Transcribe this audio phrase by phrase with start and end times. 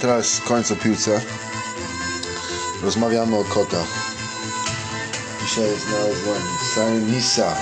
[0.00, 1.20] teraz końcu piłce.
[2.82, 3.86] Rozmawiamy o kotach.
[5.42, 6.42] Dzisiaj znalazłem
[6.74, 7.56] Sainisa.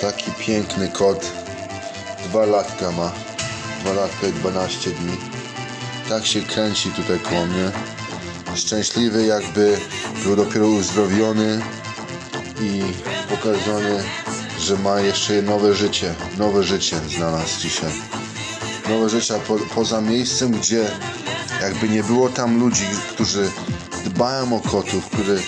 [0.00, 1.26] Taki piękny kot.
[2.24, 3.12] Dwa latka ma.
[3.80, 5.16] Dwa latka i 12 dni.
[6.08, 7.70] Tak się kręci tutaj koło mnie.
[8.54, 9.78] Szczęśliwy jakby
[10.24, 11.62] był dopiero uzdrowiony
[12.60, 12.82] i
[13.30, 14.04] pokazany,
[14.58, 16.14] że ma jeszcze nowe życie.
[16.38, 17.90] Nowe życie znalazł dzisiaj.
[19.08, 20.90] Życie po, poza miejscem, gdzie
[21.62, 23.50] jakby nie było tam ludzi, którzy
[24.04, 25.38] dbają o kotów, które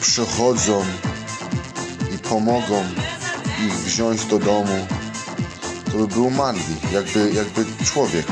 [0.00, 0.84] przychodzą
[2.14, 2.84] i pomogą
[3.66, 4.86] ich wziąć do domu,
[5.92, 8.26] to by był umarli, jakby, jakby człowiek.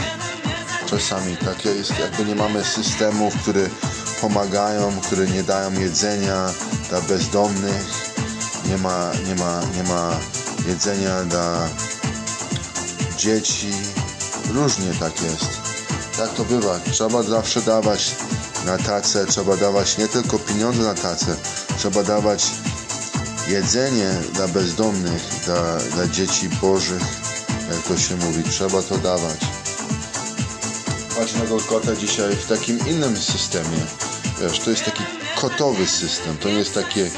[0.87, 3.69] Czasami takie jest, jakby nie mamy systemów, które
[4.21, 6.47] pomagają, które nie dają jedzenia
[6.89, 8.15] dla bezdomnych,
[8.69, 10.11] nie ma, nie ma, nie ma
[10.69, 11.69] jedzenia dla
[13.17, 13.71] dzieci.
[14.55, 15.47] Różnie tak jest.
[16.17, 16.81] Tak to bywa.
[16.93, 18.17] Trzeba zawsze dawać
[18.67, 21.37] na tacę, trzeba dawać nie tylko pieniądze na tacę,
[21.79, 22.45] trzeba dawać
[23.49, 27.03] jedzenie dla bezdomnych, dla, dla dzieci bożych,
[27.71, 28.45] jak to się mówi.
[28.51, 29.41] Trzeba to dawać.
[31.17, 33.81] Patrz na kota dzisiaj w takim innym systemie.
[34.41, 35.03] Wiesz, to jest taki
[35.41, 37.11] kotowy system, to nie jest takie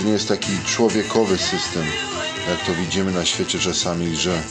[0.00, 1.82] to nie jest taki człowiekowy system,
[2.48, 4.42] jak to widzimy na świecie czasami, że,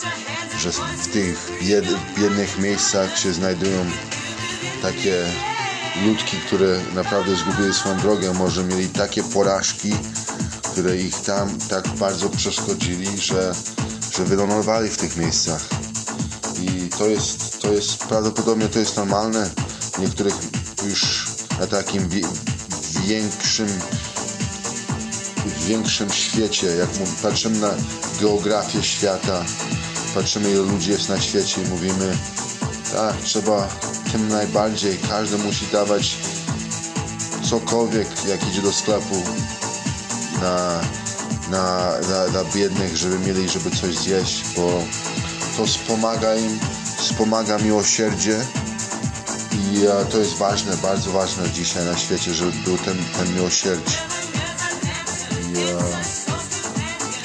[0.59, 1.85] że w tych bied,
[2.17, 3.85] biednych miejscach się znajdują
[4.81, 5.25] takie
[6.05, 9.91] ludki, które naprawdę zgubili swoją drogę, może mieli takie porażki,
[10.61, 13.53] które ich tam tak bardzo przeszkodzili, że,
[14.17, 15.65] że wylądowali w tych miejscach.
[16.61, 19.49] I to jest, to jest prawdopodobnie to jest normalne
[19.99, 20.35] niektórych
[20.89, 21.27] już
[21.59, 22.09] na takim
[23.07, 23.67] większym
[25.45, 26.89] w większym świecie, jak
[27.21, 27.73] patrzymy na
[28.21, 29.45] geografię świata,
[30.15, 32.17] patrzymy ile ludzi jest na świecie i mówimy
[32.93, 33.67] tak, trzeba
[34.11, 36.17] tym najbardziej, każdy musi dawać
[37.49, 39.23] cokolwiek, jak idzie do sklepu
[40.41, 40.81] na,
[41.49, 44.83] na, dla, dla biednych, żeby mieli, żeby coś zjeść, bo
[45.57, 46.59] to wspomaga im,
[46.97, 48.39] wspomaga miłosierdzie
[49.51, 49.81] i
[50.11, 53.97] to jest ważne, bardzo ważne dzisiaj na świecie, żeby był ten, ten miłosierdzie.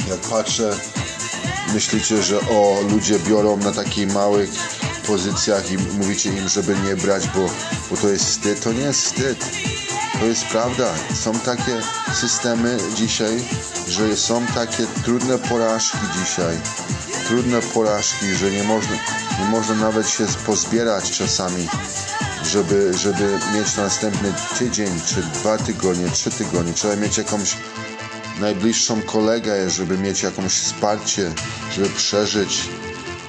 [0.08, 0.76] Jak patrzę,
[1.72, 4.50] myślicie, że o, ludzie biorą na takich małych
[5.06, 7.46] pozycjach i mówicie im, żeby nie brać, bo,
[7.90, 8.60] bo to jest wstyd.
[8.60, 9.44] To nie jest wstyd.
[10.20, 10.94] To jest prawda.
[11.14, 11.80] Są takie
[12.14, 13.44] systemy dzisiaj,
[13.88, 16.56] że są takie trudne porażki dzisiaj.
[17.28, 18.96] Trudne porażki, że nie można,
[19.40, 21.68] nie można nawet się pozbierać czasami,
[22.44, 26.72] żeby, żeby mieć następny tydzień, czy dwa tygodnie, trzy tygodnie.
[26.72, 27.56] Trzeba mieć jakąś
[28.40, 31.32] najbliższą kolegę, żeby mieć jakąś wsparcie,
[31.74, 32.68] żeby przeżyć.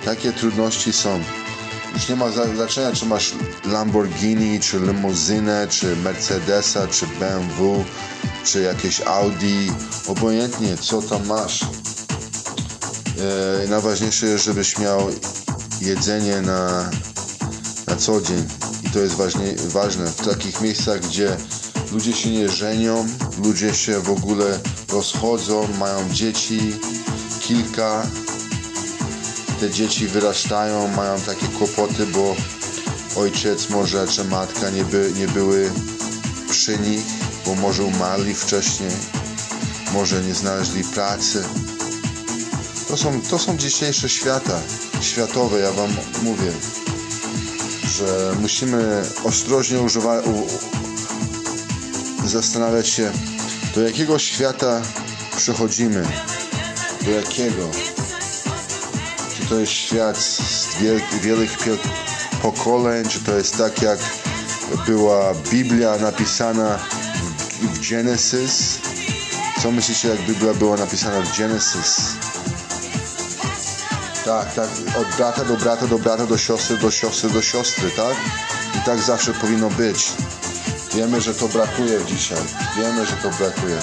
[0.05, 1.19] Takie trudności są.
[1.93, 3.33] Już nie ma znaczenia, czy masz
[3.65, 7.85] Lamborghini, czy limuzynę, czy Mercedesa, czy BMW,
[8.43, 9.71] czy jakieś Audi.
[10.07, 11.63] Obojętnie, co tam masz.
[13.63, 15.09] E, najważniejsze jest, żebyś miał
[15.81, 16.89] jedzenie na,
[17.87, 18.47] na co dzień.
[18.83, 20.05] I to jest ważnie, ważne.
[20.05, 21.37] W takich miejscach, gdzie
[21.91, 23.07] ludzie się nie żenią,
[23.43, 26.59] ludzie się w ogóle rozchodzą, mają dzieci,
[27.41, 28.07] kilka.
[29.59, 32.35] Te dzieci wyrastają, mają takie kłopoty, bo
[33.15, 35.71] ojciec może czy matka nie, by, nie były
[36.49, 37.05] przy nich,
[37.45, 38.91] bo może umarli wcześniej,
[39.93, 41.43] może nie znaleźli pracy.
[42.87, 44.61] To są, to są dzisiejsze świata,
[45.01, 45.89] światowe, ja wam
[46.23, 46.51] mówię,
[47.97, 50.25] że musimy ostrożnie używać,
[52.25, 53.11] zastanawiać się,
[53.75, 54.81] do jakiego świata
[55.37, 56.07] przechodzimy,
[57.01, 57.69] do jakiego.
[59.37, 60.67] Czy to jest świat z
[61.21, 61.79] wielkich
[62.41, 63.99] pokoleń, czy to jest tak jak
[64.85, 66.79] była Biblia napisana
[67.61, 68.79] w Genesis?
[69.61, 71.97] Co myślicie, jak Biblia była napisana w Genesis?
[74.25, 74.69] Tak, tak,
[74.99, 78.15] od brata do brata, do brata, do siostry, do siostry, do siostry, tak?
[78.75, 80.11] I tak zawsze powinno być.
[80.95, 82.37] Wiemy, że to brakuje dzisiaj.
[82.77, 83.77] Wiemy, że to brakuje.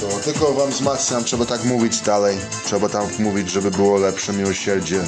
[0.00, 2.38] To tylko wam wzmacniam, trzeba tak mówić dalej.
[2.64, 5.02] Trzeba tak mówić, żeby było lepsze miłosierdzie.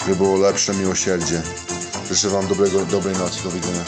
[0.00, 1.42] Żeby było lepsze miłosierdzie.
[2.10, 3.44] Życzę wam dobrego, dobrej nocy.
[3.44, 3.84] Do widzenia.